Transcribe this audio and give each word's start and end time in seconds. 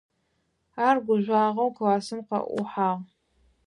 Ар 0.87 0.97
гужъуагъэу 1.05 1.75
классым 1.77 2.19
къыӀухьагъ. 2.27 3.01